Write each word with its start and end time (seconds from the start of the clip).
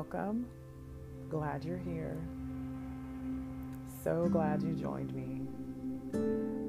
Welcome. 0.00 0.46
Glad 1.28 1.62
you're 1.62 1.76
here. 1.76 2.16
So 4.02 4.30
glad 4.32 4.62
you 4.62 4.72
joined 4.72 5.12
me. 5.14 5.42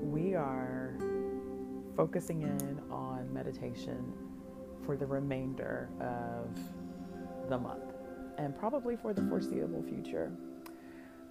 We 0.04 0.36
are 0.36 0.94
focusing 1.96 2.42
in 2.42 2.82
on 2.92 3.34
meditation 3.34 4.12
for 4.86 4.98
the 4.98 5.06
remainder 5.06 5.88
of 6.02 6.60
the 7.48 7.58
month 7.58 7.94
and 8.38 8.54
probably 8.54 8.98
for 8.98 9.14
the 9.14 9.22
foreseeable 9.22 9.82
future. 9.84 10.34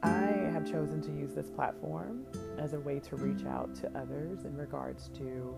I 0.03 0.49
have 0.55 0.65
chosen 0.65 1.03
to 1.03 1.13
use 1.13 1.35
this 1.35 1.51
platform 1.51 2.25
as 2.59 2.73
a 2.73 2.81
way 2.81 2.99
to 3.01 3.17
reach 3.17 3.45
out 3.45 3.75
to 3.75 3.89
others 3.89 4.47
in 4.47 4.57
regards 4.57 5.11
to 5.19 5.55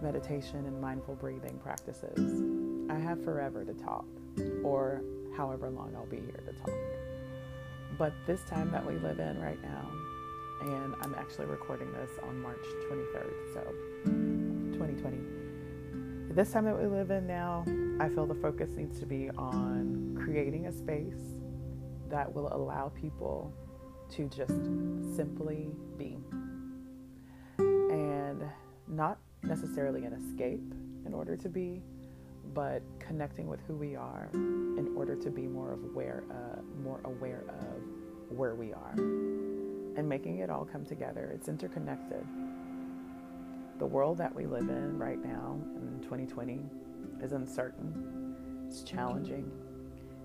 meditation 0.00 0.64
and 0.64 0.80
mindful 0.80 1.16
breathing 1.16 1.60
practices. 1.62 2.42
I 2.90 2.98
have 2.98 3.22
forever 3.22 3.66
to 3.66 3.74
talk, 3.74 4.06
or 4.64 5.02
however 5.36 5.70
long 5.70 5.94
I'll 5.96 6.06
be 6.06 6.16
here 6.16 6.40
to 6.46 6.52
talk. 6.52 6.70
But 7.98 8.12
this 8.26 8.40
time 8.42 8.70
that 8.70 8.84
we 8.84 8.94
live 8.94 9.18
in 9.18 9.40
right 9.40 9.60
now, 9.62 9.90
and 10.62 10.94
I'm 11.02 11.14
actually 11.14 11.46
recording 11.46 11.92
this 11.92 12.10
on 12.22 12.40
March 12.40 12.64
23rd, 12.90 13.54
so 13.54 13.60
2020. 14.72 15.18
This 16.34 16.52
time 16.52 16.64
that 16.64 16.78
we 16.78 16.86
live 16.86 17.10
in 17.10 17.26
now, 17.26 17.64
I 18.00 18.08
feel 18.08 18.26
the 18.26 18.34
focus 18.34 18.70
needs 18.76 18.98
to 19.00 19.06
be 19.06 19.28
on 19.30 20.18
creating 20.24 20.66
a 20.66 20.72
space 20.72 21.38
that 22.08 22.32
will 22.32 22.52
allow 22.54 22.88
people 22.88 23.52
to 24.10 24.28
just 24.28 24.54
simply 25.16 25.70
be 25.98 26.18
and 27.58 28.42
not 28.88 29.18
necessarily 29.42 30.04
an 30.04 30.12
escape 30.12 30.74
in 31.06 31.14
order 31.14 31.36
to 31.36 31.48
be, 31.48 31.82
but 32.54 32.82
connecting 32.98 33.46
with 33.48 33.60
who 33.66 33.74
we 33.74 33.96
are 33.96 34.28
in 34.32 34.92
order 34.96 35.16
to 35.16 35.30
be 35.30 35.46
more 35.46 35.72
aware, 35.72 36.24
uh, 36.30 36.60
more 36.82 37.00
aware 37.04 37.44
of 37.48 38.36
where 38.36 38.54
we 38.54 38.72
are, 38.72 38.92
and 38.94 40.08
making 40.08 40.38
it 40.38 40.50
all 40.50 40.64
come 40.64 40.84
together. 40.84 41.30
It's 41.34 41.48
interconnected. 41.48 42.24
The 43.78 43.86
world 43.86 44.18
that 44.18 44.34
we 44.34 44.46
live 44.46 44.68
in 44.68 44.98
right 44.98 45.22
now 45.22 45.58
in 45.76 46.00
2020 46.02 46.60
is 47.22 47.32
uncertain. 47.32 48.66
It's 48.68 48.82
challenging, 48.82 49.50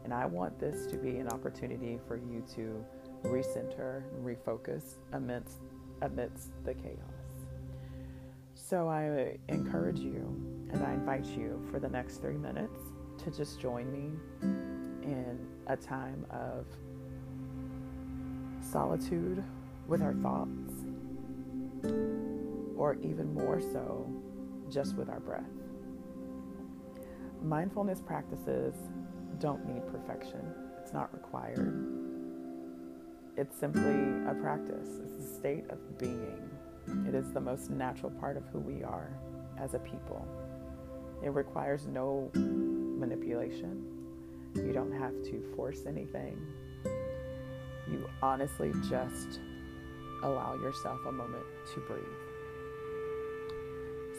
and 0.03 0.13
I 0.13 0.25
want 0.25 0.59
this 0.59 0.85
to 0.87 0.97
be 0.97 1.17
an 1.17 1.27
opportunity 1.29 1.99
for 2.07 2.17
you 2.17 2.43
to 2.55 2.85
recenter 3.23 4.03
and 4.13 4.25
refocus 4.25 4.95
amidst 5.13 5.57
amidst 6.01 6.51
the 6.63 6.73
chaos. 6.73 7.17
So 8.53 8.87
I 8.87 9.37
encourage 9.47 9.99
you 9.99 10.56
and 10.71 10.83
I 10.83 10.93
invite 10.93 11.25
you 11.25 11.61
for 11.71 11.79
the 11.79 11.89
next 11.89 12.17
three 12.17 12.37
minutes 12.37 12.79
to 13.23 13.31
just 13.31 13.59
join 13.59 13.91
me 13.91 14.11
in 15.03 15.39
a 15.67 15.75
time 15.75 16.25
of 16.29 16.65
solitude 18.61 19.43
with 19.87 20.01
our 20.01 20.13
thoughts, 20.15 20.73
or 22.75 22.95
even 23.01 23.33
more 23.33 23.61
so, 23.61 24.09
just 24.69 24.95
with 24.95 25.09
our 25.09 25.19
breath. 25.19 25.43
Mindfulness 27.41 28.01
practices 28.01 28.75
don't 29.39 29.65
need 29.65 29.87
perfection, 29.87 30.53
it's 30.81 30.93
not 30.93 31.13
required. 31.13 31.85
It's 33.37 33.55
simply 33.57 33.93
a 34.29 34.33
practice, 34.41 34.99
it's 35.03 35.23
a 35.23 35.35
state 35.37 35.65
of 35.69 35.97
being. 35.97 36.49
It 37.07 37.13
is 37.13 37.31
the 37.31 37.39
most 37.39 37.69
natural 37.69 38.11
part 38.11 38.35
of 38.37 38.43
who 38.47 38.59
we 38.59 38.83
are 38.83 39.11
as 39.59 39.73
a 39.73 39.79
people. 39.79 40.27
It 41.23 41.29
requires 41.33 41.87
no 41.87 42.31
manipulation. 42.33 43.83
You 44.55 44.71
don't 44.73 44.91
have 44.91 45.13
to 45.23 45.43
force 45.55 45.85
anything. 45.87 46.39
You 47.89 48.09
honestly 48.21 48.71
just 48.89 49.39
allow 50.23 50.55
yourself 50.55 50.99
a 51.07 51.11
moment 51.11 51.45
to 51.73 51.79
breathe. 51.81 52.03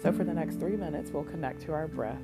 So, 0.02 0.12
for 0.12 0.24
the 0.24 0.32
next 0.32 0.56
three 0.56 0.76
minutes, 0.76 1.10
we'll 1.10 1.24
connect 1.24 1.60
to 1.62 1.72
our 1.72 1.88
breath 1.88 2.22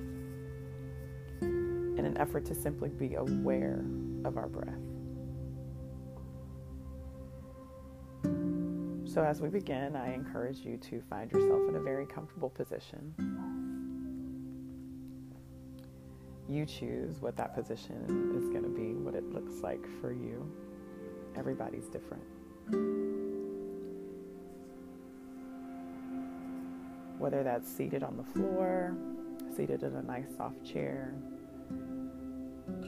in 1.41 2.05
an 2.05 2.17
effort 2.19 2.45
to 2.47 2.55
simply 2.55 2.89
be 2.89 3.15
aware 3.15 3.85
of 4.25 4.37
our 4.37 4.49
breath. 4.49 4.79
So, 9.13 9.23
as 9.23 9.41
we 9.41 9.49
begin, 9.49 9.97
I 9.97 10.15
encourage 10.15 10.59
you 10.59 10.77
to 10.77 11.01
find 11.11 11.31
yourself 11.31 11.69
in 11.69 11.77
a 11.77 11.81
very 11.81 12.07
comfortable 12.07 12.51
position. 12.51 13.15
You 16.49 16.67
choose 16.67 17.21
what 17.21 17.37
that 17.37 17.55
position 17.55 18.35
is 18.37 18.49
going 18.51 18.65
to 18.65 18.69
be, 18.69 18.95
what 18.95 19.15
it 19.15 19.33
looks 19.33 19.63
like 19.63 19.85
for 20.01 20.13
you. 20.13 20.47
Everybody's 21.37 21.87
different. 21.87 22.23
Whether 27.19 27.43
that's 27.43 27.71
seated 27.71 28.03
on 28.03 28.17
the 28.17 28.25
floor, 28.25 28.95
seated 29.57 29.83
in 29.83 29.97
a 29.97 30.03
nice 30.03 30.37
soft 30.37 30.63
chair, 30.65 31.15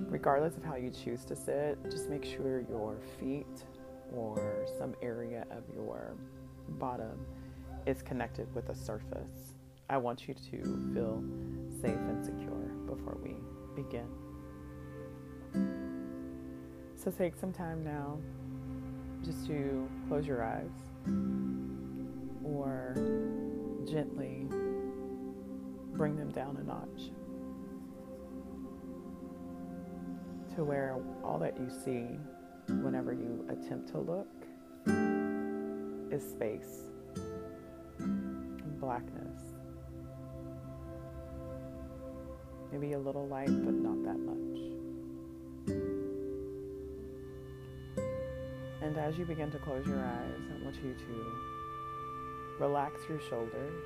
regardless 0.09 0.56
of 0.56 0.65
how 0.65 0.77
you 0.77 0.91
choose 0.91 1.25
to 1.25 1.34
sit, 1.34 1.78
just 1.91 2.11
make 2.11 2.25
sure 2.25 2.61
your 2.69 2.99
feet 3.19 3.65
or 4.15 4.66
some 4.78 4.95
area 5.00 5.47
of 5.50 5.62
your 5.75 6.15
bottom 6.78 7.25
is 7.87 8.03
connected 8.03 8.53
with 8.55 8.69
a 8.69 8.75
surface. 8.75 9.55
I 9.89 9.97
want 9.97 10.28
you 10.28 10.34
to 10.34 10.93
feel 10.93 11.22
safe 11.81 11.97
and 11.97 12.25
secure 12.25 12.66
before 12.86 13.19
we 13.22 13.36
begin. 13.74 14.08
So 16.97 17.10
take 17.10 17.36
some 17.36 17.52
time 17.52 17.84
now 17.84 18.19
just 19.24 19.47
to 19.47 19.88
close 20.08 20.26
your 20.26 20.42
eyes 20.42 20.70
or 22.44 22.94
gently 23.88 24.47
bring 25.94 26.16
them 26.16 26.30
down 26.30 26.56
a 26.56 26.62
notch 26.62 27.10
to 30.54 30.64
where 30.64 30.97
all 31.24 31.38
that 31.38 31.58
you 31.58 31.68
see 31.84 32.18
whenever 32.82 33.12
you 33.12 33.47
attempt 33.48 33.88
to 33.88 33.98
look 33.98 34.28
is 36.10 36.22
space, 36.22 36.88
and 37.98 38.80
blackness. 38.80 39.56
Maybe 42.72 42.93
a 42.93 42.99
little 42.99 43.27
light, 43.27 43.47
but 43.47 43.75
not 43.75 44.03
that 44.04 44.19
much. 44.19 44.37
And 48.82 48.99
as 48.99 49.16
you 49.19 49.25
begin 49.25 49.50
to 49.50 49.59
close 49.59 49.87
your 49.87 50.04
eyes, 50.04 50.41
I 50.50 50.65
want 50.65 50.77
you 50.77 50.94
to 50.94 51.25
relax 52.60 53.00
your 53.09 53.21
shoulders, 53.21 53.82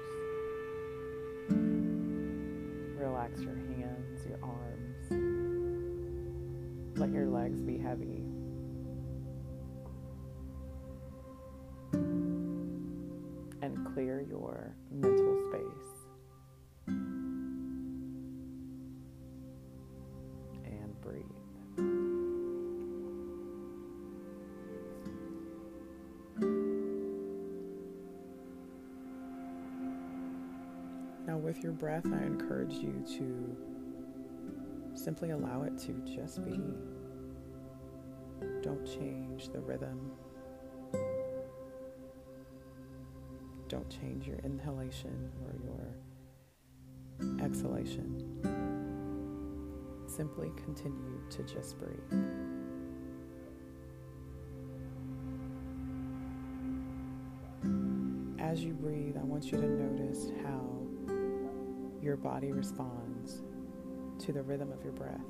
relax 2.98 3.40
your 3.40 3.54
hands, 3.54 4.26
your 4.28 4.38
arms. 4.42 5.10
Let 6.98 7.10
your 7.10 7.26
legs 7.26 7.62
be 7.62 7.78
heavy. 7.78 8.24
And 13.62 13.86
clear 13.94 14.20
your 14.28 14.74
mental 14.90 15.36
space. 15.48 15.99
With 31.40 31.62
your 31.62 31.72
breath, 31.72 32.06
I 32.06 32.24
encourage 32.24 32.74
you 32.74 33.04
to 33.18 33.56
simply 34.94 35.30
allow 35.30 35.62
it 35.62 35.78
to 35.78 35.92
just 36.14 36.44
be. 36.44 36.58
Don't 38.62 38.84
change 38.86 39.48
the 39.48 39.60
rhythm. 39.60 40.12
Don't 43.68 43.88
change 43.88 44.26
your 44.26 44.38
inhalation 44.44 45.30
or 45.44 45.54
your 45.64 45.94
exhalation. 47.44 48.26
Simply 50.06 50.50
continue 50.64 51.20
to 51.30 51.42
just 51.44 51.76
breathe. 51.78 51.96
As 58.40 58.64
you 58.64 58.72
breathe, 58.72 59.16
I 59.16 59.22
want 59.22 59.52
you 59.52 59.60
to 59.60 59.68
notice 59.68 60.30
how 60.42 60.79
your 62.02 62.16
body 62.16 62.52
responds 62.52 63.42
to 64.18 64.32
the 64.32 64.42
rhythm 64.42 64.72
of 64.72 64.82
your 64.82 64.92
breath. 64.92 65.20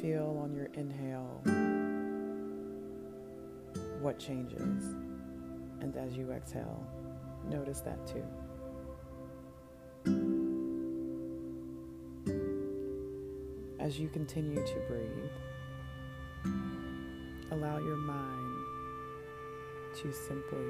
Feel 0.00 0.40
on 0.42 0.52
your 0.54 0.68
inhale 0.74 1.40
what 4.00 4.18
changes, 4.18 4.94
and 5.80 5.96
as 5.96 6.16
you 6.16 6.32
exhale, 6.32 6.84
notice 7.48 7.80
that 7.80 8.06
too. 8.06 8.24
as 13.92 13.98
you 13.98 14.08
continue 14.08 14.64
to 14.64 14.74
breathe, 14.88 15.32
allow 17.50 17.78
your 17.78 17.96
mind 17.96 18.64
to 19.94 20.12
simply 20.12 20.64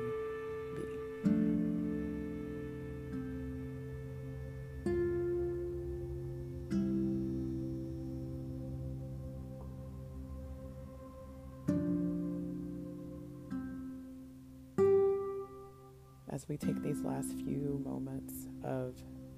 as 16.32 16.48
we 16.48 16.56
take 16.56 16.82
these 16.82 17.02
last 17.02 17.34
few 17.44 17.80
moments 17.84 18.48
of 18.64 18.94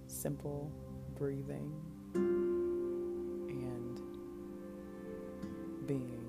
simple 0.06 0.70
breathing 1.16 1.72
and 2.14 4.00
being. 5.86 6.20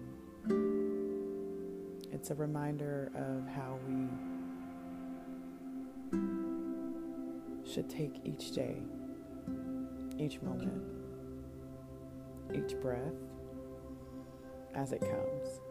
It's 2.12 2.32
a 2.32 2.36
reminder 2.36 3.12
of 3.14 3.48
how 3.48 3.78
we 3.88 4.08
should 7.72 7.88
take 7.88 8.22
each 8.26 8.52
day, 8.52 8.82
each 10.18 10.42
moment, 10.42 10.82
each 12.56 12.76
breath 12.82 13.14
as 14.74 14.92
it 14.94 15.02
comes. 15.02 15.62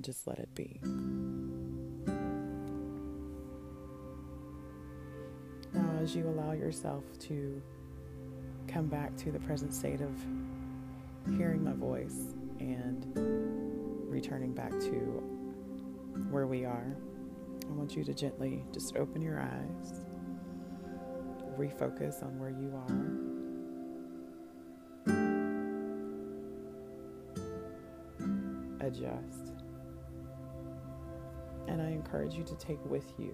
And 0.00 0.04
just 0.06 0.26
let 0.26 0.38
it 0.38 0.48
be. 0.54 0.80
Now, 5.74 5.90
as 6.00 6.16
you 6.16 6.26
allow 6.26 6.52
yourself 6.52 7.04
to 7.28 7.60
come 8.66 8.86
back 8.86 9.14
to 9.18 9.30
the 9.30 9.40
present 9.40 9.74
state 9.74 10.00
of 10.00 10.10
hearing 11.36 11.62
my 11.62 11.74
voice 11.74 12.34
and 12.60 13.04
returning 14.10 14.54
back 14.54 14.70
to 14.70 15.22
where 16.30 16.46
we 16.46 16.64
are, 16.64 16.96
I 17.68 17.72
want 17.72 17.94
you 17.94 18.02
to 18.02 18.14
gently 18.14 18.64
just 18.72 18.96
open 18.96 19.20
your 19.20 19.38
eyes, 19.38 20.00
refocus 21.58 22.22
on 22.22 22.38
where 22.38 22.48
you 22.48 22.74
are, 28.80 28.86
adjust. 28.86 29.49
And 31.70 31.80
I 31.80 31.90
encourage 31.90 32.34
you 32.34 32.42
to 32.42 32.54
take 32.56 32.84
with 32.84 33.12
you 33.16 33.32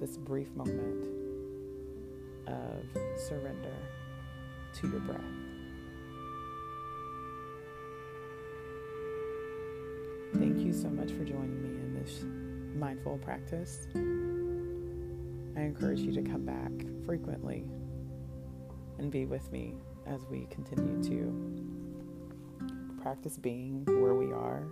this 0.00 0.16
brief 0.16 0.48
moment 0.56 1.04
of 2.46 2.84
surrender 3.18 3.76
to 4.74 4.88
your 4.88 5.00
breath. 5.00 5.20
Thank 10.36 10.58
you 10.64 10.72
so 10.72 10.88
much 10.88 11.10
for 11.12 11.24
joining 11.24 11.62
me 11.62 11.68
in 11.68 11.94
this 12.02 12.24
mindful 12.74 13.18
practice. 13.18 13.86
I 13.94 15.60
encourage 15.60 16.00
you 16.00 16.12
to 16.12 16.22
come 16.22 16.46
back 16.46 16.72
frequently 17.04 17.64
and 18.98 19.10
be 19.10 19.26
with 19.26 19.52
me 19.52 19.74
as 20.06 20.24
we 20.30 20.46
continue 20.50 21.02
to 21.10 21.30
practice 23.02 23.36
being 23.36 23.84
where 23.84 24.14
we 24.14 24.32
are 24.32 24.66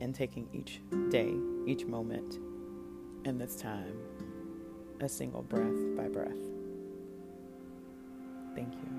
and 0.00 0.14
taking 0.14 0.48
each 0.52 0.80
day, 1.10 1.34
each 1.66 1.84
moment, 1.84 2.38
and 3.24 3.40
this 3.40 3.56
time, 3.56 3.98
a 5.00 5.08
single 5.08 5.42
breath 5.42 5.96
by 5.96 6.08
breath. 6.08 6.36
Thank 8.54 8.74
you. 8.74 8.97